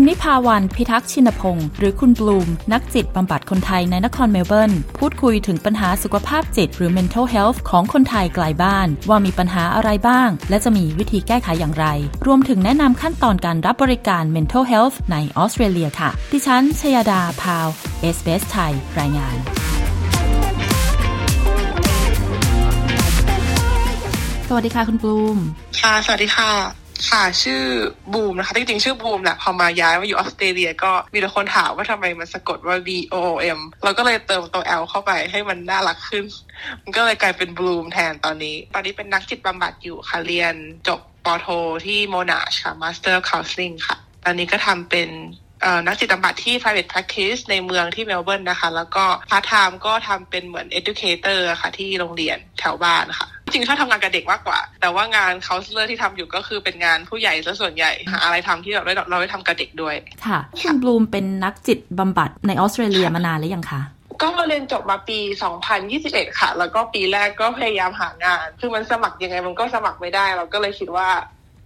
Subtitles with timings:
[0.00, 11.86] คุณนิพาวันพิทักษ์ชินพงศ์หรือคุณบลูม นักจิตบำบัดคนไทยในนครเมลเบิร์น พูดคุยถึงปัญหาสุขภาพจิตหรือ mental health ของคนไทยไกลบ้าน ว่ามีปัญหาอะไรบ้าง และจะมีวิธีแก้ไขอย่างไร
[12.26, 17.68] รวมถึงแนะนำขั้นตอนการรับบริการ mental health ในออสเตรเลียค่ะ ดิฉันชยดาพาว
[18.00, 19.36] เอสเบสไทยรายงาน
[24.48, 25.38] สวัสดีค่ะคุณบลูม
[25.80, 27.62] ค่ะ สวัสดีค่ะ ค่ะชื่อ
[28.12, 36.24] บูมนะคะจริงๆชื่อบูมแหละพอมาย้ายมาอยู่ออสเตรเลียก็มีแต่คนถามว่าทำไมมันสะกดว่า B O O M เราก็เลยเติมตัว L เข้าไปให้มันน่ารักขึ้น
[36.82, 40.54] มันก็เลยกลายเป็นบลูมแทนตอนนี้ ตอนนี้เป็นนักจิตบำบัดอยู่ค่ะเรียน
[40.88, 41.46] จบป.โท
[41.86, 45.08] ที่โมนาชค่ะ Master Counseling ค่ะ ตอนนี้ก็ทำเป็น
[45.86, 59.94] นักจิตบำบัดที่ private practice ในเมืองที่เมลเบิร์นนะคะ แล้วก็พาร์ทไทม์ก็ทำเป็นเหมือน educator ค่ะที่โรงเรียนแถวบ้านค่ะ จริงๆชอบทำงานกับเด็กมากกว่า แต่ว่างาน counselor ที่ทำอยู่ก็คือเป็นงานผู้ใหญ่ซะส่วนใหญ่หาอะไรทำที่เราได้เราได้ทำกับเด็กด้วย
[60.26, 63.80] ค่ะคุณบลูมเป็นนักจิตบำบัดในออสเตรเลียมานานหรือยังคะ
[64.22, 65.18] ก็เรียนจบมาปี
[65.78, 71.08] 2021 ค่ะ แล้วก็ปีแรกก็พยายามหางาน คือมันสมัครยังไงมันก็สมัครไม่ได้ เราก็เลยคิดว่า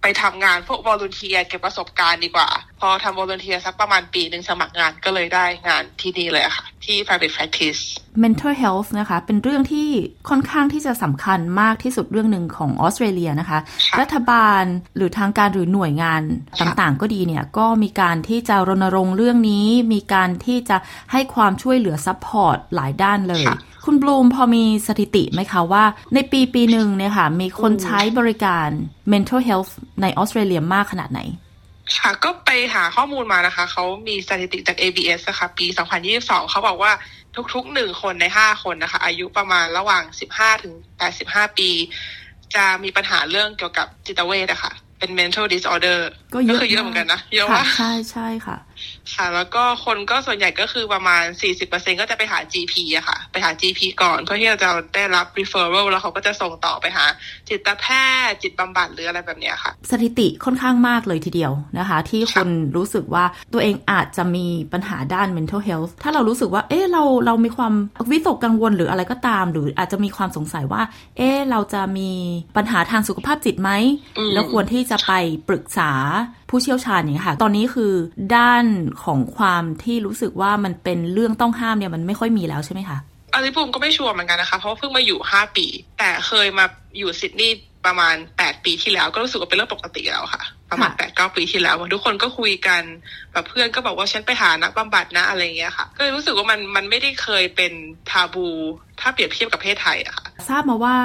[0.01, 7.81] ไปทำงานพวกวอล u n เทียเก็บประสบการณ์ดีกว่า พอทำวอล u n เทียสักประมาณปีหนึ่งสมัครงานก็เลยได้งานที่นี่เลยค่ะที่ private practice
[8.23, 9.89] mental health นะคะ เป็นเรื่องที่
[10.29, 13.59] ค่อนข้างที่จะสำคัญมากที่สุดเรื่องหนึ่งของออสเตรเลียนะคะ
[13.99, 14.63] รัฐบาล
[14.95, 16.21] หรือทางการหรือหน่วยงาน
[16.61, 20.77] ต่างๆ ก็ดีเนี่ย ก็มีการที่จะรณรงค์เรื่องนี้ มีการที่จะ
[21.11, 23.45] ให้ความช่วยเหลือ support หลายด้านเลย
[23.85, 28.67] คุณบลูมพอมีสถิติไหมคะว่า ในปีปีหนึ่งเนี่ยค่ะ มีคนใช้บริการ
[29.11, 29.71] mental health
[30.01, 31.21] ในออสเตรเลียมากขนาดไหน
[31.97, 35.65] ค่ะก็ไปหาข้อมูลมานะคะ เขามีสถิติจาก ABS นะคะปี
[36.09, 36.91] 2022 เขาบอกว่า
[37.53, 40.03] ทุกๆหนึ่งคนในห้าคนนะคะ อายุประมาณระหว่าง
[40.35, 40.73] 15 ถึง
[41.15, 41.69] 85 ปี
[42.55, 45.99] จะมีปัญหาเรื่องเกี่ยวกับจิตเวชอะค่ะเป็น mental disorder
[46.33, 48.57] ก็เยอะคือเยอะเหมือนกันนะ เยอะมากใช่ใช่ค่ะ
[49.13, 51.23] ค่ะ แล้วก็คนก็ส่วนใหญ่ก็คือประมาณ
[51.61, 57.05] 40%ก็จะไปหา GP อะค่ะ ไปหา GP ก่อน เพื่อที่เราจะได้รับ referral แล้วเขาก็จะส่งต่อไปหา
[57.49, 57.85] จิตแพ
[58.27, 67.73] ทย์จิตบำบัดหรืออะไรแบบนี้ค่ะ สถิติค่อนข้างมากเลยทีเดียวนะคะ ที่คนรู้สึกว่าตัวเองอาจจะมีปัญหาด้าน mental health ถ้าเรารู้สึกว่า เอ๊ะเราเรามีความ
[68.11, 70.81] วิตกกังวลหรืออะไรก็ตาม หรืออาจจะมีความสงสัยว่า
[71.17, 72.11] เอ๊ะเราจะมี
[72.57, 73.71] ปัญหาทางสุขภาพจิตไหม
[74.33, 75.13] แล้วควรที่จะไป
[75.49, 75.91] ปรึกษา
[76.49, 77.93] ผู้เชี่ยวชาญอย่างนี้ค่ะ ตอนนี้คือ
[78.35, 78.63] ด้าน
[79.03, 82.97] ของความที่รู้สึกว่ามันเป็นเรื่องต้องห้ามเนี่ยมันไม่ค่อยมีแล้วใช่ไหมคะ
[83.33, 85.65] อันนี้ผมก็ไม่ชัวร์เหมือนกันนะคะ เพราะเพิ่งมาอยู่ห้าปี
[85.99, 86.65] แต่เคยมา
[86.97, 92.83] อยู่ซิดนีย์ประมาณแปดปีที่แล้วก็รู้สึกว่าเป็นเรื่องปกติแล้วค่ะ ประมาณแปดเก้าปีที่แล้วทุกคนก็คุยกัน
[93.31, 97.73] แบบเพื่อนก็บอกว่าฉันไปหานักบำบัดนะอะไรเงี้ยค่ะ ก็รู้สึกว่ามันมันไม่ได้เคยเป็น
[98.09, 98.47] taboo
[98.99, 100.95] ถ้าเปรียบเทียบกับประเทศไทยอะค่ะ ทราบมาว่า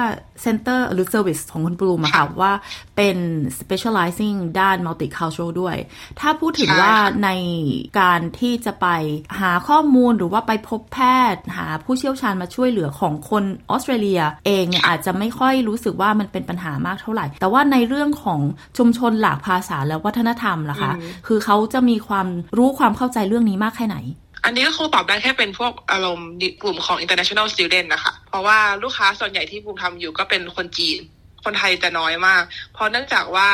[0.41, 2.53] center หรือ service ของคุณบูมอะค่ะว่า
[2.97, 3.17] เป็น
[3.59, 5.75] specializing ด้าน multicultural ด้วย
[6.19, 7.29] ถ้าพูดถึงว่าใน
[7.99, 8.87] การที่จะไป
[9.39, 10.99] หาข้อมูลหรือว่าไปพบแพ
[11.33, 18.39] ทย์ หาผู้เชี่ยวชาญมาช่วยเหลือของคนออสเตรเลีย เองเนี่ยอาจจะไม่ค่อยรู้สึกว่ามันเป็นปัญหามากเท่าไหร่ แต่ว่าในเรื่องของ
[18.77, 20.91] ชุมชนหลากภาษาและวัฒนธรรมล่ะคะ
[21.27, 22.27] คือเขาจะมีความ
[22.57, 23.97] รู้ความเข้าใจเรื่องนี้มากแค่ไหน
[24.49, 26.29] อันนี้ก็คงตอบได้แค่เป็นพวกอารมณ์
[26.61, 30.99] กลุ่มของ international student นะคะ เพราะว่าลูกค้าส่วนใหญ่ที่บูมทำอยู่ก็เป็นคนจีน
[31.45, 32.43] คนไทยจะน้อยมาก
[32.73, 33.49] เพราะเนื่องจากว่า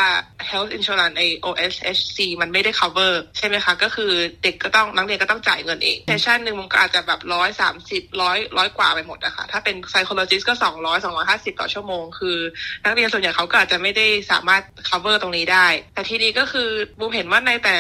[0.49, 4.11] health insurance ไอ OSHC มันไม่ได้ cover ใช่ไหมคะ ก็คือ
[4.43, 12.37] เด็กก็ต้องนักเรียนก็ต้องจ่ายเงินเองเซสชันหนึ่งมันก็อาจจะแบบร้อยสามสิบร้อยร้อยกว่าไปหมดนะคะ ถ้าเป็น psychologist ก็สองร้อยสองร้อยห้าสิบต่อชั่วโมง คือ
[12.83, 16.69] นักเรียนส่วนใหญ่เขาก็อาจจะไม่ได้สามารถ cover ตรงนี้ได้ แต่ทีนี้ก็คือ
[16.99, 17.77] บูมเห็นว่าในแต่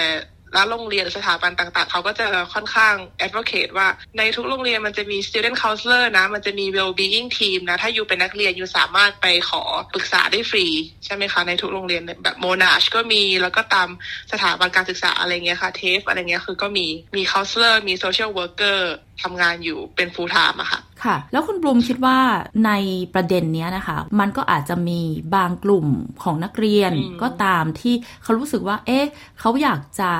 [0.55, 2.95] แล้วโรงเรียนสถาบันต่างๆ เขาก็จะค่อนข้าง
[3.25, 9.63] advocate ว่าในทุกโรงเรียนมันจะมี student counselor นะ มันจะมี well being team นะ ถ้าอยู่เป็นนักเรียนอยู่สามารถไปขอ
[9.93, 10.65] ปรึกษาได้ฟรี
[11.05, 13.89] ใช่ไหมคะ ในทุกโรงเรียนแบบโมนาชก็มีแล้วก็ตาม
[14.31, 18.79] สถาบันการศึกษาอะไรเงี้ยค่ะเทฟอะไรเงี้ยคือก็มีมี counselor มี social worker
[19.21, 22.19] ทำงานอยู่เป็น full time อะค่ะ ค่ะ แล้วคุณบลูมคิดว่า
[22.65, 22.71] ใน
[23.13, 25.01] ประเด็นนี้นะคะ มันก็อาจจะมี
[25.35, 25.87] บางกลุ่ม
[26.23, 26.91] ของนักเรียน
[27.21, 29.05] ก็ตามที่เขารู้สึกว่า เอ๊ะ
[29.39, 30.11] เขาอยากจะ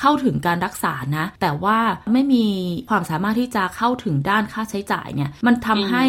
[0.00, 1.78] เข้าถึงการรักษานะ แต่ว่า
[2.12, 2.46] ไม่มี
[2.90, 6.04] ความสามารถที่จะเข้าถึงด้านค่าใช้จ่ายเนี่ย มันทำให้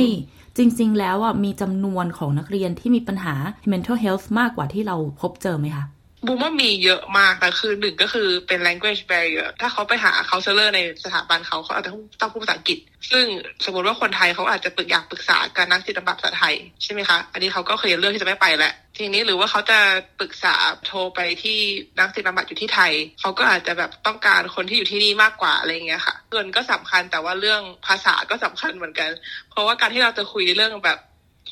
[0.57, 3.35] จริง ๆ แล้วอะมีจำนวนของนักเรียนที่มีปัญหา
[3.71, 5.85] mental health มากกว่าที่เราพบเจอไหมคะ
[6.25, 11.91] บูมว่ามีเยอะมากแต่คือหนึ่งก็คือเป็น language barrier ถ้าเขาไปหา counselor ในสถาบันเขาเขาอาจจะ
[12.21, 12.79] ต้องพูดภาษาอังกฤษ
[13.12, 13.25] ซึ่ง
[13.65, 19.79] สมมติว่าคนไทยเขาอาจจะปรึกอยากปรึกษาการนักจิตบำบัดภาษาไทยใช่ไหมคะ อันนี้เขาก็เคยเลือกที่จะไม่ไปแหละทีนี้หรือว่าเขาจะ
[20.19, 20.56] ปรึกษา
[20.88, 21.59] โทรไปที่
[22.00, 29.09] นักจิตบำบัดอยู่ที่ไทย เขาก็อาจจะแบบต้องการคนที่อยู่ที่นี่มากกว่าอะไรเงี้ยค่ะเงินก็สำคัญแต่ว่าเรื่องภาษาก็สำคัญเหมือนกัน
[29.51, 31.00] เพราะว่าการที่เราจะคุยเรื่องแบบ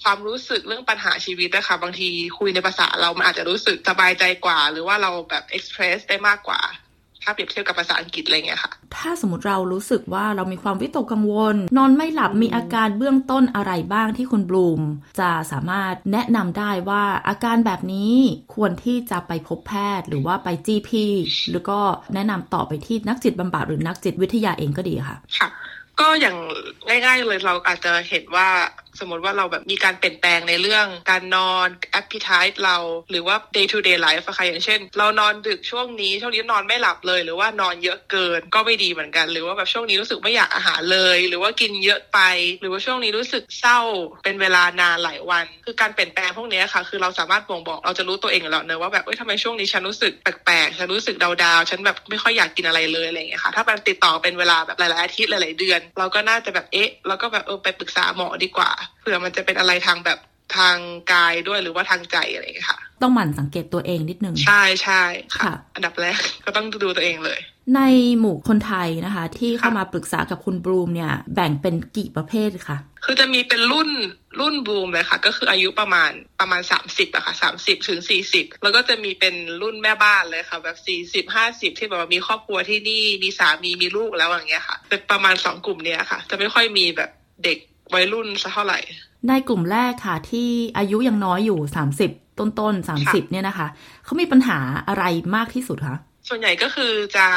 [0.04, 2.10] ความรู้สึกเรื่องปัญหาชีวิตนะคะบางที
[2.40, 6.62] คุยในภาษาเรามันอาจจะรู้สึกสบายใจกว่า หรือว่าเราแบบเอ็กซ์เพรสได้มากกว่า
[7.24, 14.82] ถ้าเปรียบเทียบกับภาษาอังกฤษอะไรเงี้ยค่ะ ถ้าสมมติเรารู้สึกว่าเรามีความวิตกกังวล นอนไม่หลับมีอาการเบื้องต้นอะไรบ้างที่คุณบลูม
[15.20, 18.14] จะสามารถแนะนำได้ว่าอาการแบบนี้
[18.56, 20.90] ควรที่จะไปพบแพทย์ หรือว่าไป GP
[21.50, 21.80] หรือก็
[22.14, 25.50] แนะนำต่อไปที่นักจิตบำบัดหรือนักจิตวิทยาเองก็ดีค่ะ ค่ะ
[26.00, 26.38] ก็อย่าง
[26.88, 28.48] ง่าย ๆเลยเราอาจจะเห็นว่า
[29.00, 31.68] สมมติว่าเราแบบมีการเปลี่ยนแปลงในเรื่องการนอน
[32.00, 32.78] appetite เรา
[33.12, 42.20] หรือว่า day to day life อะค่ะอย่างเช่น เรานอนดึกช่วงนี้ช่วงนี้นอนไม่หลับเลย หรือว่านอนเยอะเกินก็ไม่ดีเหมือนกัน หรือว่าแบบช่วงนี้รู้สึกไม่อยากอาหารเลย หรือว่ากินเยอะไป
[42.62, 43.80] หรือว่าช่วงนี้รู้สึกเศร้า
[44.24, 58.72] เป็นเวลานานหลายวัน คือการเปลี่ยนแปลงพวกนี้ค่ะ คือเราสามารถบ่งบอกเราจะรู้ตัวเองแล้วเนอะว่าแบบเอ้ยทำไมช่วงนี้ฉันรู้สึกแปลกๆฉันรู้สึกดาวๆฉันแบบไม่ค่อยอยากกินอะไรเลยอะไรอย่างเงี้ยค่ะถ้ามันติดต่อเป็นเวลาแบบหลายๆอาทิตย์หลายๆเดือน เราก็น่าจะแบบเอ๊ะแล้วก็แบบเออไปปรึกษาหมอดีกว่า
[59.02, 60.20] เผื่อมันจะเป็นอะไรทางแบบ
[60.58, 60.78] ทาง
[61.14, 65.04] กายด้วยหรือว่าทางใจอะไรอย่างเงี้ยค่ะ ต้องหมั่นสังเกตตัวเองนิดนึง ใช่ใช่
[65.36, 67.40] ค่ะค่ะ อันดับแรกก็ต้องดูตัวเองเลย
[67.76, 67.82] ใน
[68.20, 73.90] หมู่คนไทยนะคะ ที่เข้ามาปรึกษากับคุณบลูมเนี่ย แบ่งเป็นกี่ประเภทคะคือจะมีเป็นรุ่น
[74.40, 87.12] รุ่นบูมเลยค่ะ ก็คืออายุประมาณประมาณสามสิบอะค่ะสามสิบถึงสี่สิบแล้วก็จะมีเป็นรุ่นแม่บ้านเลยค่ะ แบบสี่สิบห้าสิบที่แบบว่ามีครอบครัวที่นี่มีสามีมีลูกแล้วอย่างเงี้ยค่ะเป็นประมาณสองกลุ่มเนี้ยค่ะ จะไม่ค่อยมีแบบ
[87.44, 87.58] เด็ก
[87.94, 88.80] วัยรุ่นสักเท่าไหร่
[89.30, 91.60] ในกลุ่มแรกค่ะ ที่อายุยังน้อยอยู่
[92.00, 93.68] 30ต้นต้นๆ30เนี่ยนะคะ
[94.06, 94.58] เขามีปัญหา
[94.88, 95.04] อะไร
[95.36, 95.98] มากที่สุดคะ
[96.30, 97.28] ส่วนใหญ่ก็คือจะ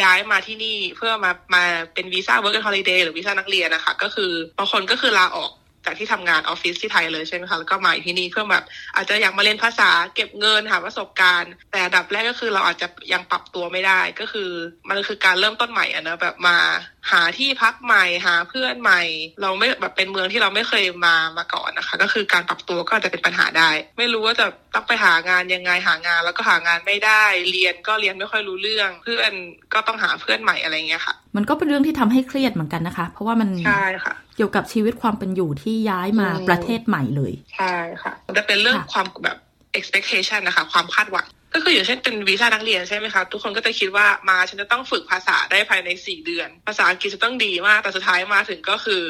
[0.00, 1.62] ย้ายมาที่นี่เพื่อมามา
[1.94, 5.52] เป็นวีซ่า work and holiday หรือวีซ่านักเรียนนะคะ ก็คือบางคนก็คือลาออก
[5.84, 14.50] จากที่ทำงานออฟฟิศที่ไทยเลยใช่ไหมคะแล้วก็มาอยู่ที่นี่เพื่อแบบอาจจะอยากมาเรียนภาษาเก็บเงินหาประสบการณ์ แต่อันดับแรกก็คือเราอาจจะยังปรับตัวไม่ได้ก็คือ
[14.88, 16.56] มันคือการเริ่มต้นใหม่อะนะแบบมา
[17.12, 19.02] หาที่พักใหม่หาเพื่อนใหม่
[19.42, 29.32] เราไม่แบบเป็นเมืองที่เราไม่เคยมามาก่อนนะคะ ก็คือการปรับตัวก็อาจจะเป็นปัญหาได้ ไม่รู้ว่าจะต้องไปหางานยังไงหางานแล้วก็หางานไม่ได้ เรียนก็เรียนไม่ค่อยรู้เรื่อง เพื่อน
[29.74, 39.38] ก็ต้องหาเพื่อนใหม่อะไรเงี้ยค่ะ มันก็เป็นเรื่องที่ทำให้เครียดเหมือนกันนะคะ เพราะว่ามันใช่ค่ะเกี่ยวกับชีวิตความเป็นอยู่ที่ย้ายมาอืมประเทศใหม่เลยใช่ค่ะมันจะเป็นเรื่องค่ะความแบบ
[39.78, 41.26] expectation นะคะ ความคาดหวัง
[41.56, 49.04] ก็คืออย่างเช่นเป็นวีซ่านักเรียนใช่ไหมคะทุกคนก็จะคิดว่ามาฉันจะต้องฝึกภาษาได้ภายในสี่เดือน ภาษาอังกฤษจะต้องดีมากแต่สุดท้ายมาถึงก็คือ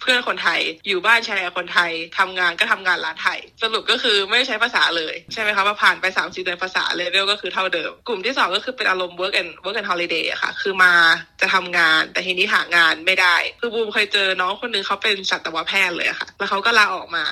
[0.00, 10.92] เพื่อนคนไทยอยู่บ้านแชร์คนไทยทำงานก็ทำงานร้านไทย สรุปก็คือไม่ได้ใช้ภาษาเลยใช่ไหมคะว่าผ่านไปสามสี่เดือนภาษาเลเวลก็คือเท่าเดิม กลุ่มที่สองก็คือเป็นอารมณ์ work and work and holiday อะค่ะ คือมา
[11.40, 17.24] จะทำงานแต่ทีนี้หางานไม่ได้ คือบูมเคยเจอน้องคนนึงเขาเป็นสัตวแพทย์เลยอะค่ะ แล้วเขาก็ลาออกมา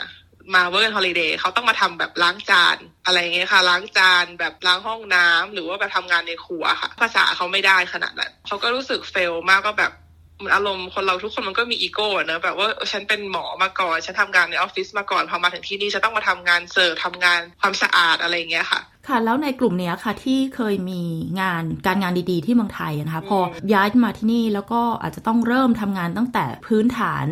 [0.54, 9.92] มา work holiday เขาต้องมาทำแบบล้างจานอะไรเงี้ยค่ะ ล้างจานแบบล้างห้องน้ำหรือว่าแบบทำงานในครัวค่ะ ภาษาเขาไม่ได้ขนาดนั้นเขาก็รู้สึก fail มากก็แบบ
[10.38, 21.02] เหมือนอารมณ์คนเราทุกคนมันก็มีอีโก้เนอะแบบว่าฉันเป็นหมอมาก่อน ฉันทำงานในออฟฟิศมาก่อนพอมาถึงที่นี่ฉันต้องมาทำงานเสิร์ฟทำงานความสะอาดอะไรเงี้ยค่ะ ค่ะ แล้วในกลุ่มเนี้ยค่ะที่เคยมี
[21.41, 23.38] งานการงานดีๆ ที่เมืองไทยนะคะพอ
[23.73, 27.26] ย้ายมาที่นี่แล้วก็อาจจะต้องเริ่มทำงานตั้งแต่พื้นฐาน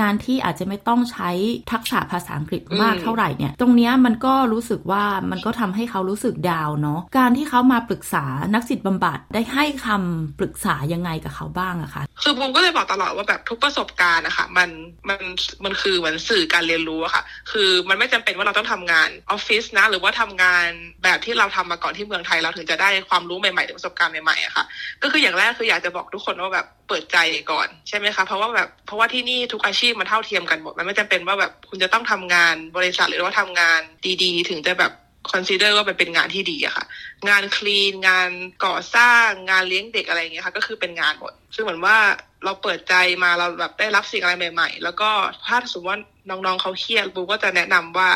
[0.00, 1.30] งานที่อาจจะไม่ต้องใช้
[1.72, 14.68] ทักษะภาษาอังกฤษมากอืมเท่าไหร่เนี่ย ตรงเนี้ยมันก็รู้สึกว่ามันก็ทำให้เขารู้สึกดาวน์เนาะการที่เขามาปรึกษานักจิตบำบัดได้ให้คำปรึกษายังไงกับเขาบ้างอะคะคือบูมก็เลยบอกตลอดว่าแบบทุกประสบการณ์นะคะมัน
[15.08, 15.20] มัน
[15.64, 20.68] มันคือเหมือนสื่อการเรียนรู้อะค่ะ คือมันไม่จำเป็นว่าเราต้องทำงานออฟฟิศนะ หรือว่าทำงาน
[21.04, 24.64] แแบบที่เราทำมาก่อนที่เมืองไทยเราถึงจะได้ความรู้ใหม่ๆประสบการณ์ใหม่ๆอะค่ะ
[25.02, 27.16] ก็คืออย่างแรกคืออยากจะบอกทุกคนว่าแบบเปิดใจ
[27.52, 33.80] ก่อนใช่ไหมคะเพราะว่าแบบเพราะว่าที่นี่ทุกอาชีพมันเท่าเทียมกันหมดมันไม่จำเป็นว่าแบบคุณจะต้องทำงานบริษัทหรือว่าทำงาน
[34.22, 34.92] ดีๆ ถึงจะแบบ
[35.32, 36.84] consider ว่ามันเป็นงานที่ดีอะค่ะ
[37.28, 38.30] งานคลีน งาน
[38.64, 41.96] ก่อสร้างงานเลี้ยงเด็กอะไรอย่างเงี้ยค่ะ ก็คือเป็นงานหมด ซึ่งเหมือนว่า
[42.44, 45.10] เราเปิดใจมาเราแบบได้รับสิ่งอะไรใหม่ ๆ แล้วก็
[45.46, 45.98] ถ้าสมมติว่า
[46.30, 48.08] น้องๆเขาเครียดบูก็จะแนะนำว่า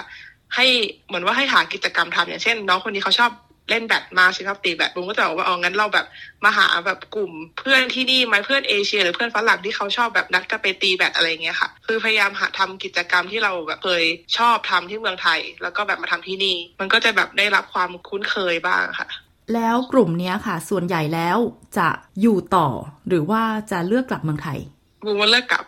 [0.57, 0.67] ให้
[1.09, 3.33] เหมือนว่าให้หากิจกรรมทำอย่างเช่น น้องคนนี้เขาชอบ
[3.71, 6.07] เล่นแบดมาใช่ไหมครับตีแบดบูมก็จะบอกว่าเองั้นเราแบบ
[6.45, 14.05] มาหาแบบกลุ่มเพื่อนที่นี่ไหมเพื่อนเอเชีย หรือเพื่อนฝรั่งที่เขาชอบแบบนัดกันไปตีแบดอะไรเงี้ยค่ะ คือพยายามหาทำกิจกรรมที่เราแบบเคย
[14.39, 19.09] ชอบทำที่เมืองไทย แล้วก็แบบมาทำที่นี่ มันก็จะแบบได้รับความคุ้นเคยบ้างค่ะ
[19.55, 21.39] แล้วกลุ่มนี้ค่ะ ส่วนใหญ่แล้ว
[21.79, 21.89] จะ
[22.21, 22.69] อยู่ต่อ
[23.09, 24.59] หรือว่าจะเลือกกลับเมืองไทย
[25.05, 25.65] บูมว่าเลิกกลับ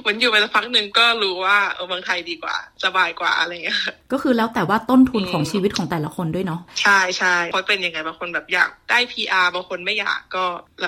[0.00, 3.80] เหมือนอยู่ไปสักพักหนึ่งก็รู้ว่าเออเมืองไทยดีกว่า สบายกว่าอะไรเงี้ย
[4.12, 10.44] ก็คือแล้วแต่ว่าต้นทุนของชีวิตของแต่ละคนด้วยเนาะใช่ใช่เพราะเป็นยังไงบางคนแบบอยากได้ PR บางคนไม่อยากก็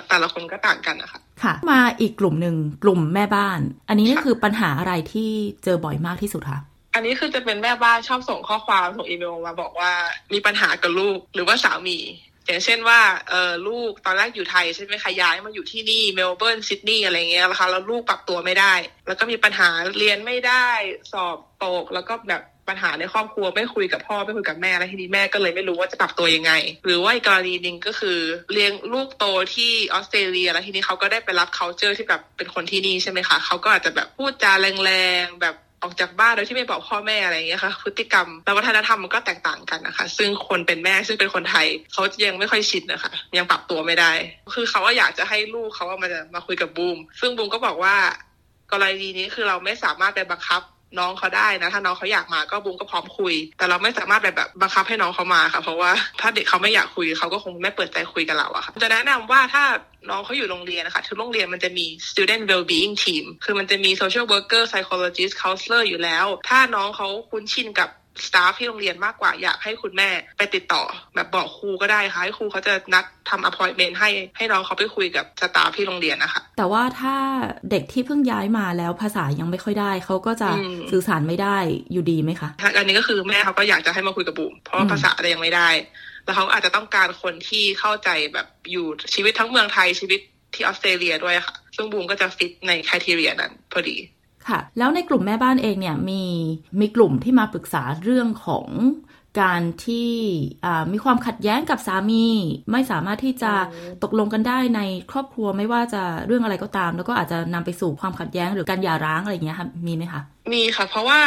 [0.08, 5.30] แต่ละคนก็ต่างกันนะคะค่ะ มาอีกกลุ่มหนึ่งกลุ่มแม่บ้าน อันนี้นี่คือปัญหาอะไรที่
[5.64, 6.60] เจอบ่อยมากที่สุดคะ
[6.94, 9.92] อันนี้คือจะเป็นแม่บ้านชอบส่งข้อความส่งอีเมลมาบอกว่า
[10.32, 11.98] มีปัญหากับลูกหรือว่าสามี
[12.50, 18.74] อย่างเช่นว่าเออลูกตอนแรกอยู่ไทยใช่ไหมคะย้ายมาอยู่ที่นี่เมลเบิร์นซิดนีย์อะไรเงี้ยนะคะแล้วลูกปรับตัวไม่ได้
[19.06, 20.68] แล้วก็มีปัญหาเรียนไม่ได้
[21.12, 26.52] สอบตกแล้วก็แบบปัญหาในครอบครัวไม่คุยกับพ่อไม่คุยกับแม่แล้วทีนี้แม่ก็เลยไม่รู้ว่าจะปรับตัวยังไง
[26.84, 28.18] หรือว่าอีกกรณีหนึ่งก็คือ
[28.52, 34.52] เลี้ยงลูกโตที่ออสเตรเลียแล้วทีนี้เขาก็ได้ไปรับ culture ที่แบบเป็นคนที่นี่ใช่ไหมคะเขาก็อาจจะแบบพูดจา
[34.84, 34.92] แร
[35.22, 44.12] งๆแบบ ออกจากบ้านโดยที่ไม่บอกพ่อแม่อะไรอย่างเงี้ยค่ะพฤติกรรมและวัฒนธรรมมันก็แตกต่างกันนะคะ ซึ่งคนเป็นแม่ซึ่งเป็นคนไทยเขายังไม่ค่อยชินนะคะ ยังปรับตัวไม่ได้
[44.54, 47.96] คือเขาว่าอยากจะให้ลูกเขาว่ามาจะมาคุยกับบูมซึ่งบูมก็บอกว่า
[48.72, 50.62] กรณีนี้คือเราไม่สามารถไปบังคับ
[50.98, 59.64] น้องเขาได้นะ ถ้าน้องเขาอยากมาก็บูมก็พร้อมคุย แต่เราไม่สามารถแบบบังคับให้น้องเขามาค่ะ เพราะว่าถ้าเด็กเขาไม่อยากคุยเขาก็คงไม่เปิดใจคุยกับเราอะค่ะจะแนะนำว่าถ้า
[60.10, 67.88] น้องเขาอยู่โรงเรียนนะคะทุกโรงเรียนมันจะมี student well-being team คือมันจะมี social worker psychologist counselor อยู่แล้ว ถ้าน้องเขาคุ้นชินกับ
[68.26, 70.82] สตาฟที่โรงเรียนมากกว่าอยากให้คุณแม่ไปติดต่อ
[71.14, 77.16] แบบบอกครูก็ได้ค่ะให้ครูเขาจะนัด ทำ appointment ให้ให้น้องเขาไปคุยกับสตาฟที่โรงเรียนนะคะ แต่ว่าถ้า
[77.70, 81.58] เด็กที่เพิ่งย้ายมาแล้วภาษายังไม่ค่อยได้ เขาก็จะอืมสื่อสารไม่ได้
[81.92, 85.68] อยู่ดีไหมคะอันนี้ก็คือแม่เขาก็อยากจะให้มาคุยกับบุ๋มเพราะว่าอืมภาษาอะไรยังไม่ได้
[86.24, 90.20] แล้วเขาอาจจะต้องการคนที่เข้าใจแบบอยู่ชีวิตทั้งเมืองไทยชีวิต
[90.54, 93.96] ที่ออสเตรเลียด้วยค่ะ ซึ่งบูมก็จะฟิตในคุณทีเรียนั้นพอดี
[94.48, 96.22] ค่ะ แล้วในกลุ่มแม่บ้านเองเนี่ยมี
[96.80, 98.66] มีกลุ่มที่มาปรึกษาเรื่องของ
[99.40, 100.10] การที่
[100.64, 102.26] อ่ามีความขัดแย้งกับสามี
[102.72, 103.52] ไม่สามารถที่จะ
[104.02, 110.22] ตกลงกันได้ในครอบครัวไม่ว่าจะเรื่องอะไรก็ตาม แล้วก็อาจจะนำไปสู่ความขัดแย้งหรือการหย่าร้างอะไรอย่างเงี้ยค่ะมีไหมคะ
[110.52, 111.20] มีค่ะ เพราะว่า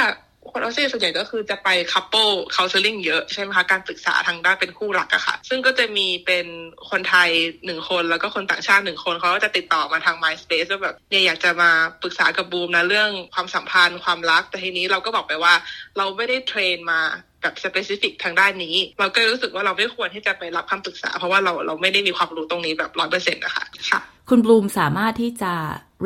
[0.55, 6.45] คนออสเตรเลียส่วนใหญ่ก็คือจะไป couple counseling เยอะใช่ไหมคะการปรึกษาทางด้านเป็นคู่รักอะค่ะ ซึ่งก็จะมีเป็น
[6.89, 7.29] คนไทย
[7.65, 15.53] หนึ่งคนแล้วก็คนต่างชาติหนึ่งคนเขาก็จะติดต่อมาทาง MySpace ว่าแบบเนี่ยอยากจะมาปรึกษากับบูมนะเรื่องความสัมพันธ์ความรักแต่ทีนี้เราก็บอกไปว่า
[15.97, 17.01] เราไม่ได้เทรนมา
[17.43, 25.53] แบบสเปซิฟิกทางด้านนี้ เราก็รู้สึกว่าเราไม่ควรที่จะไปรับคำปรึกษา เพราะว่าเราเราไม่ได้มีความรู้ตรงนี้แบบร้อยเปอร์เซ็นต์นะคะค่ะ คุณบลูมสามารถที่จะ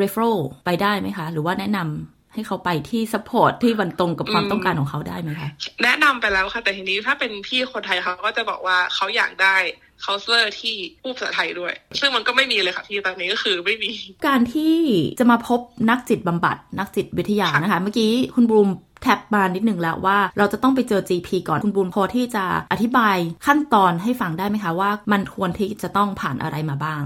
[0.00, 5.50] referral ไปได้ไหมคะ หรือว่าแนะนำให้เขาไปที่ support ที่มันตรงกับความอืมต้องการของเขาได้ไหมคะ
[5.84, 9.56] แนะนำไปแล้วค่ะ แต่ทีนี้ถ้าเป็นพี่คนไทยเขาก็จะบอกว่าเขาอยากได้
[10.04, 13.90] c o u n s e l o r ที่พูดภาษาไทยด้วย ซึ่งมันก็ไม่มีเลยค่ะพี่ตอนนี้ก็คือไม่มี
[14.26, 14.76] การที่
[15.20, 18.70] จะมาพบนักจิตบำบัด นักจิตวิทยานะคะ เมื่อกี้คุณบลูม
[19.02, 27.02] แท็บมานิดหนึ่งแล้วว่าเราจะต้องไปเจอ GP ก่อนคุณบลูมพอที่จะอธิบายขั้นตอนให้ฟังได้ไหมคะว่ามันควรที่จะต้องผ่านอะไรมาบ้าง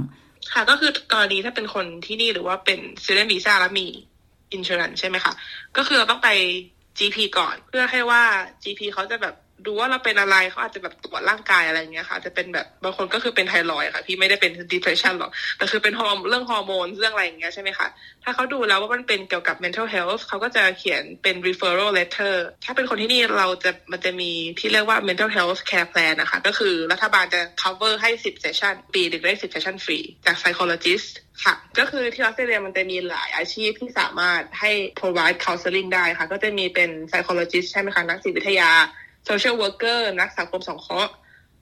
[0.52, 3.86] ค่ะก็คือกรณีถ้าเป็นคนที่นี่หรือว่าเป็น student visa แล้วมี
[4.56, 5.32] insurance ใช่ไหมคะ
[5.76, 6.28] ก็คือเราต้องไป
[6.98, 8.22] GP ก่อนเพื่อให้ว่า
[8.62, 9.34] GP เขาจะแบบ
[9.66, 17.88] ดูว่าเราเป็นอะไรเขาอาจจะแบบตรวจร่างกายอะไรเงี้ยค่ะจะเป็นแบบบางคนก็คือเป็นไทรอยค่ะ พี่ไม่ได้เป็น depression หรอกแต่คือเป็นฮอร์โมนเรื่องฮอร์โมนเรื่องอะไรอย่างเงี้ยใช่ไหมคะ
[18.24, 28.44] ถ้าเขาดูแล้วว่ามันเป็นเกี่ยวกับ mental health เขาก็จะเขียนเป็น referral letter ถ้าเป็นคนที่นี่เราจะมันจะมีที่เรียกว่า mental health care plan นะคะ ก็คือรัฐบาลจะ cover ให้ 10
[28.44, 31.10] session ปีหนึ่งได้ 10 session ฟรี จาก psychologist
[31.44, 38.70] ค่ะ ก็คือที่ออสเตรเลียมันจะมีหลายอาชีพที่สามารถให้ provide counseling ได้ค่ะ ก็จะมีเป็น psychologist ใช่ไหมคะ นักจิตวิทยา
[39.28, 41.12] social worker นักสังคมสงเคราะห์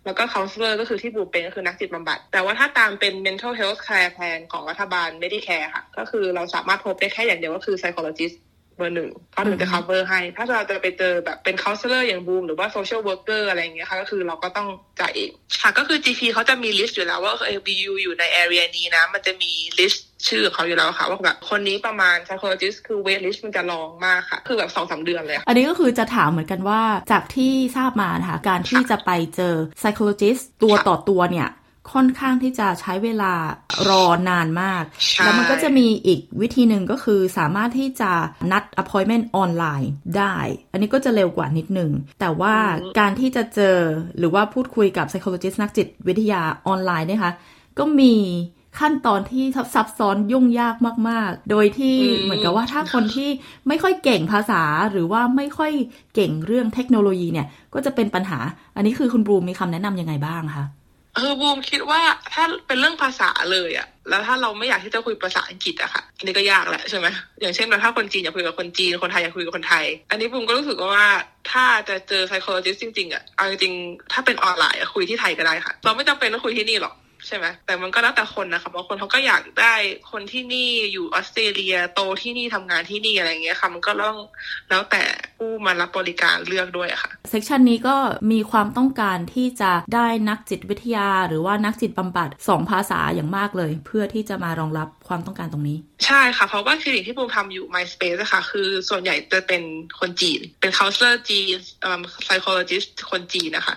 [0.05, 8.37] แล้วก็ counselor ก็คือที่บูมเป็นก็คือนักจิตบำบัด แต่ว่าถ้าตามเป็น mental health care plan ของรัฐบาล Medicare ค่ะ ก็คือเราสามารถพบได้แค่อย่างเดียวก็คือ psychologist
[8.76, 14.69] เบอร์หนึ่งเขาถึงจะ cover ให้ ถ้าเราจะไปเจอแบบเป็น counselor อย่างบูมหรือว่า social worker อะไรอย่างเงี้ยค่ะ ก็คือเราก็ต้อง
[15.00, 22.79] จ่ายเอง ค่ะ ก็คือ GP เขาจะมี list อยู่แล้วว่าเออ BU อยู่ใน area นี้นะ มันจะมี list ชื่อของเขาอยู่แล้วค่ะ ว่าแบบคนนี้ประมาณ psychologist
[22.87, 31.50] คือ wait list มันจะลองมากค่ะ คือแบบสองสามเดือนเลยค่ะอันนี้ก็คือจะถามเหมือนกันว่าจากที่ทราบมานะคะการที่จะไปเจอ psychologist ตัวต่อตัวเนี่ย
[31.93, 33.33] ค่อนข้างที่จะใช้เวลา
[33.89, 38.12] รอนานมากใช่แล้วมันก็จะมีอีกวิธีหนึ่งก็คือสามารถที่จะ
[38.53, 40.37] นัด appointment ออนไลน์ได้
[40.73, 42.55] อันนี้ก็จะเร็วกว่านิดหนึ่งแต่ว่า
[42.99, 43.77] การที่จะเจอ
[44.19, 47.33] หรือว่าพูดคุยกับ psychologist นักจิตวิทยาออนไลน์นะคะ
[47.79, 48.15] ก็มี
[48.79, 50.77] ขั้นตอนที่ซับซ้อนยุ่งยาก
[51.09, 53.29] มาก ๆ โดยที่อืมเหมือนกับว่าถ้าคนที่
[53.69, 55.73] ไม่ค่อยเก่งภาษาหรือว่าไม่ค่อย
[56.15, 58.39] เก่งเรื่องเทคโนโลยีเนี่ย ก็จะเป็นปัญหา
[58.77, 60.67] อันนี้คือคุณบรูมมีคำแนะนำยังไงบ้างคะ
[61.17, 62.00] เออบูมคิดว่า
[62.33, 67.07] ถ้าเป็นเรื่องภาษาเลยอะแล้วถ้าเราไม่อยากที่จะคุยภาษาอังกฤษอะค่ะอันนี้ก็ยากแหละใช่ไหม
[67.41, 71.07] อย่างเช่นแบบถ้าคนจีนอยากคุยกับคนจีนคนไทยอยากคุยกับคนไทย อันนี้บูมก็รู้สึกว่า
[71.50, 76.95] ถ้าจะเจอ psychologist จริงๆอะเอาจริงๆถ้าเป็นออนไลน์อะคุยที่ไทยก็ได้ค่ะ เราไม่จำเป็นต้องคุยที่นี่หรอก
[77.27, 79.75] ใช่ไหมแต่มันก็แล้วแต่คนนะคะบางคนเขาก็อยากได้
[80.11, 84.17] คนที่นี่อยู่ออสเตรเลียโตที่นี่ทำงานที่นี่อะไรเงี้ยค่ะ มันก็ต้อง
[84.69, 85.03] แล้วแต่
[85.41, 87.97] ผู้มารับบริการเลือกด้วยค่ะเซกชันนี้ก็
[88.33, 99.63] มีความต้องการที่จะได้นักจิตวิทยา หรือว่านักจิตบำบัดสองภาษาอย่างมากเลย เพื่อที่จะมารองรับความต้องการตรงนี้ ใช่ค่ะ เพราะว่าคลินิกที่ปูทำอยู่ MySpace นะคะคือส่วนใหญ่จะเป็น
[100.01, 101.57] คนจีน เป็น counselor จีน
[102.25, 103.75] psychologist คนจีนนะคะ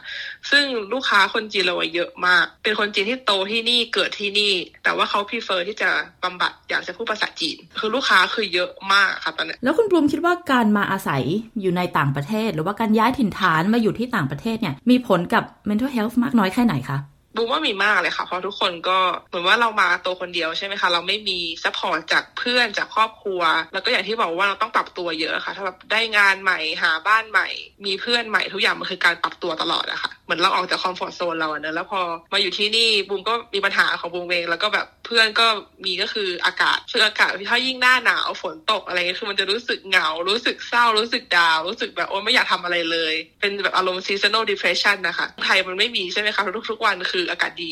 [0.51, 4.53] ซึ่งลูกค้าคนจีนเราเยอะมาก เป็นคนจีนที่โตที่นี่เกิดที่นี่
[4.83, 5.89] แต่ว่าเขา prefer ที่จะ
[6.23, 11.23] บำบัดอยากจะพูดภาษาจีน คือลูกค้าคือเยอะมากค่ะตอนนี้แล้วคุณบูมคิดว่าการมาอาศัย
[11.61, 16.99] อยู่ในต่างประเทศ หรือว่าการย้ายถิ่นฐานมาอยู่ที่ต่างประเทศเนี่ยมีผลกับ mental health มากน้อยแค่ไหนคะ
[17.37, 18.97] บูมว่ามีมากเลยค่ะ เพราะทุกคนก็
[19.29, 23.41] เหมือนว่าเรามาตัวคนเดียวใช่ไหมคะ เราไม่มี support จากเพื่อนจากครอบครัว
[23.73, 27.47] แล้วก็อย่างที่บอกว่าเราต้องปรับตัวเยอะค่ะ ถ้าแบบได้งานใหม่หาบ้านใหม่
[27.85, 32.01] มีเพื่อนใหม่ทุกอย่างมันคือการปรับตัวตลอดอะค่ะเหมือนเราออกจากคอมฟอร์ทโซนเราเนอะแล้วพอ
[32.33, 35.47] มาอยู่ที่นี่บูมก็มีปัญหาของบูมเองแล้วก็แบบเพื่อนก็
[35.85, 47.71] มีก็คืออากาศคืออากาศถ้ายิ่งหน้าหนาวฝนตกอะไรเงี้ยคือมันจะรู้สึกเหงา รู้สึกเศร้า รู้สึกดาว รู้สึกแบบโอ้ไม่อยากทำอะไรเลย เป็นแบบอารมณ์ seasonal depression นะคะไทยมันไม่มีใช่ไหมคะทุกๆวันคืออากาศดี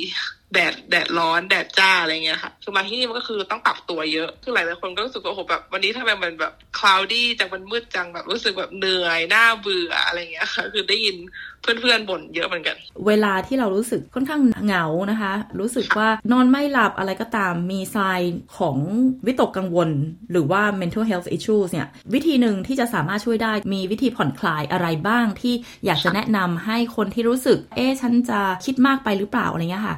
[0.53, 11.17] แดดแดดร้อนแดดจ้าอะไรเงี้ยค่ะ คือมาที่นี่มันก็คือต้องปรับตัวเยอะ คือหลายหลายคนก็รู้สึกว่าโอ้โหแบบวันนี้ทำไมมันแบบcloudy จังมันมืดจังแบบรู้สึกแบบเหนื่อยน่าเบื่ออะไรเงี้ยค่ะ คือได้ยิน
[11.61, 12.77] เพื่อนๆบ่นเยอะเหมือนกัน
[13.07, 18.77] เวลาที่เรารู้สึกค่อนข้างเหงานะคะ รู้สึกว่านอนไม่หลับอะไรก็ตามมี sign ของ
[19.25, 19.89] วิตกกังวล
[20.31, 25.53] หรือว่า mental health issues เนี่ย วิธีหนึ่งที่จะสามารถช่วยได้มีวิธีผ่อนคลายอะไรบ้างที่
[25.85, 29.95] อยากจะแนะนำให้คนที่รู้สึก เอ๊ะฉันจะคิดมากไปหรือเปล่าอะไรเงี้ยค่ะ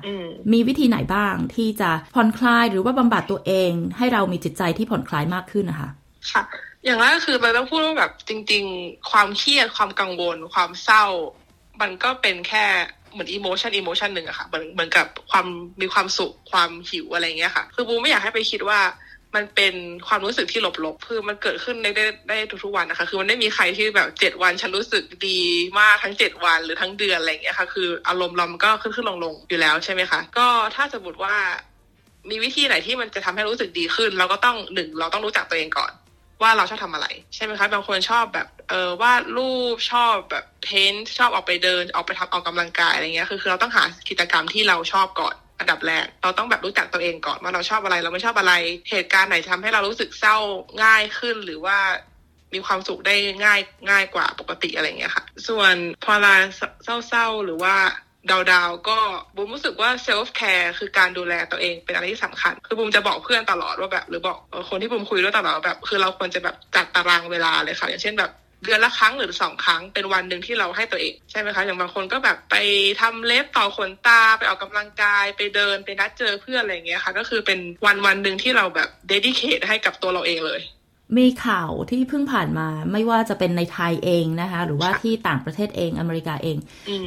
[0.53, 5.89] มีวิธีไหนบ้างที่จะผ่อนคลายหรือว่าบำบัดตัวเอง ให้เรามีจิตใจที่ผ่อนคลายมากขึ้นนะคะ
[6.31, 6.43] ค่ะ
[6.85, 11.05] อย่างแรกคือเราต้องพูดว่าแบบจริง ๆ ความเครียดความกังวล ความเศร้า
[11.81, 12.65] มันก็เป็นแค่
[13.11, 15.47] เหมือนอิโมชันอิโมชันหนึ่งอะค่ะเหมือนเหมือนกับความ
[15.81, 18.79] มีความสุขความหิวอะไรเงี้ยค่ะ คือบูไม่อยากให้ไปคิดว่า
[19.35, 19.73] มันเป็น
[20.07, 25.39] ความรู้สึกที่ลบๆคือมันเกิดขึ้นได้ได้ได้ทุกๆวันนะคะ คือมันไม่มีใครที่แบบเจ็ดวันฉันรู้สึกดี
[25.79, 31.35] มากทั้งเจ็ดวันหรือทั้งเดือนอะไรอย่างเงี้ยค่ะ คืออารมณ์เรามันก็ขึ้นขึ้นลงลงอยู่แล้วใช่ไหมคะ ก็ถ้าสมมติว่า
[32.29, 35.91] มีวิธีไหนที่มันจะทำให้รู้สึกดีขึ้น เราก็ต้องหนึ่งเราต้องรู้จักตัวเองก่อน
[36.41, 48.53] ว่าเราชอบทำอะไร ใช่ไหมคะบางคนชอบแบบเออวาดรูปชอบแบบเพ้นชอบออกไปเดินออกไปทำออกกำลังกายอะไรเงี้ยคือคือเราต้องหากิจกรรมที่เราชอบก่อน อันดับแรกเราต้องแบบรู้จักตัวเองก่อนว่าเราชอบอะไรเราไม่ชอบอะไร
[48.89, 50.37] เหตุการณ์ไหนทำให้เรารู้สึกเศร้า
[50.83, 51.77] ง่ายขึ้นหรือว่า
[52.53, 56.33] มีความสุขได้ง่ายง่ายกว่าปกติอะไรเงี้ยค่ะ ส่วนพอเรา
[57.07, 57.75] เศร้าๆหรือว่า
[58.51, 58.99] down ๆก็
[59.35, 64.37] บูมรู้สึกว่า self-care คือการดูแลตัวเองเป็นอะไรที่สำคัญ คือบูมจะบอกเพื่อนตลอดว่าแบบ หรือบอก
[64.69, 68.31] คนที่บูมคุยด้วยตลอดแบบ คือเราควรจะแบบจัดตารางเวลาเลยค่ะ อย่างเช่นแบบ
[68.65, 72.55] เดือนละครั้งหรือสองครั้งเป็นวันหนึ่งที่เราให้ตัวเองใช่ไหมคะอย่างบางคนก็แบบไป
[73.01, 80.61] ทำเล็บต่อขนตาไปออกกำลังกายไปเดินไปนัดเจอเพื่อนอะไรเงี้ยค่ะ ก็คือเป็นวันวันหนึ่งที่เราแบบ dedicate ให้กับตัวเราเองเลย
[81.19, 86.57] มีข่าวที่เพิ่งผ่านมาไม่ว่าจะเป็นในไทยเองนะคะ หรือว่าที่ต่างประเทศเองอเมริกาเอง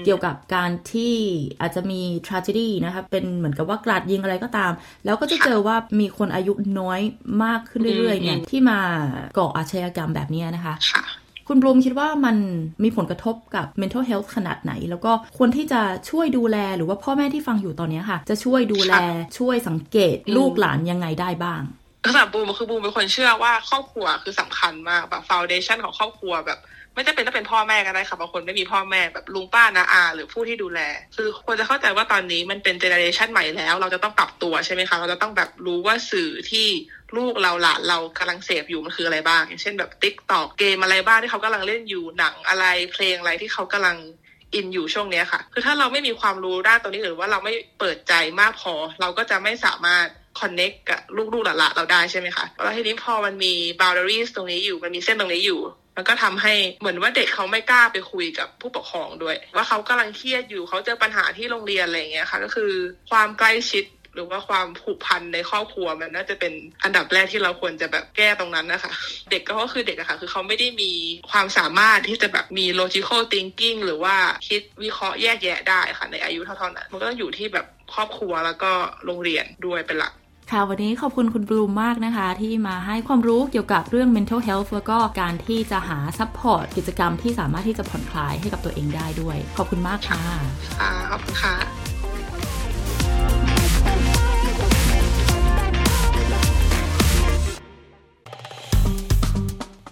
[0.04, 1.14] เกี่ยวกับการที่
[1.60, 4.72] อาจจะมี tragedy นะคะ เป็นเหมือนกับว่ากราดยิงอะไรก็ตาม
[5.04, 7.00] แล้วก็จะเจอว่ามีคนอายุน้อย
[7.44, 8.80] มากขึ้นเรื่อยๆเนี่ยที่มา
[9.38, 10.74] ก่ออาชญากรรมแบบนี้นะคะ
[11.48, 12.36] คุณบลูมคิดว่ามัน
[12.82, 15.80] มีผลกระทบกับ mental health ขนาดไหน แล้วก็ควรที่จะ
[16.10, 18.94] ช่วยดูแลหรือว่าพ่อแม่ที่ฟังอยู่ตอนนี้ค่ะ จะช่วยดูแล
[19.38, 21.62] ช่วยสังเกตลูกหลานยังไงได้บ้าง
[22.06, 26.58] สำหรับบูมคือบูมเป็นคนเชื่อว่าครอบครัวคือสำคัญมากแบบ foundation ของครอบครัวแบบ
[26.96, 30.80] ไม่จำเป็นต้องเป็นพ่อแม่ก็ได้ค่ะบางคนไม่มีพ่อแม่แบบลุงป้านาอา หรือผู้ที่ดูแล
[31.16, 36.66] คือควรจะเข้าใจว่าตอนนี้มันเป็น generation ใหม่แล้ว เราจะต้องปรับตัวใช่ไหมคะเราจะต้องแบบรู้ว่าสื่อที่
[37.16, 43.96] ลูกเราหลานเรากำลังเสพอยู่มันคืออะไรบ้าง อย่างเช่นแบบ TikTok เกมอะไรบ้างที่เขากำลังเล่นอยู่หนังอะไรเพลงอะไรที่เขากำลัง
[44.54, 50.06] อินอยู่ช่วงนี้ค่ะ คือถ้าเราไม่มีความรู้ด้านตรงนี้หรือว่าเราไม่เปิดใจมากพอ เราก็จะไม่สามารถ
[50.40, 51.00] คอนเน็กกับ
[51.32, 55.60] ลูกๆหลานๆเราได้ใช่ไหมคะแล้วทีนี้พอมันมี boundaries ตรงนี้อยู่มันมีเส้นตรงนี้อยู่
[55.96, 62.72] มันก็ทำให้เหมือนว่าเด็กเขาไม่กล้าไปคุยกับผู้ปกครองด้วย ว่าเขากำลังเครียดอยู่เขาเจอปัญหาที่โรงเรียนอะไรเงี้ยค่ะ ก็คือ
[63.10, 68.92] ความใกล้ชิดหรือว่าความผูกพันในครอบครัวมันน่าจะเป็นอันดับแรกที่เราควรจะแบบแก้ตรงนั้นนะคะ
[69.30, 70.92] เด็กก็คือเด็กอะค่ะ คือเขาไม่ได้มี
[71.30, 74.16] ความสามารถที่จะแบบมี logical thinking หรือว่า
[74.48, 78.72] คิดวิเคราะห์แยกแยะได้ค่ะ ในอายุเท่าๆนั้นมันก็องอยู่ที่แบบครอบครัวแล้วก็
[79.04, 80.12] โรงเรียนด้วยเป็นหลัก
[80.52, 90.22] ค่ะวันนี้ขอบคุณคุณบลูมมากนะคะ ที่มาให้ความรู้เกี่ยวกับเรื่อง mental health แล้วก็การที่จะหา support กิจกรรมที่สามารถที่จะผ่อนคลายให้กับตัวเองได้ด้วย ขอบคุณมากค่ะ
[90.80, 91.54] ค่ะขอบคุณค่ะ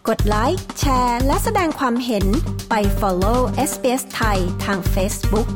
[0.08, 2.26] กดไลค์ แชร์ และแสดงความเห็น
[2.70, 3.40] ไป follow
[3.70, 5.48] SBS ไทยทาง Facebook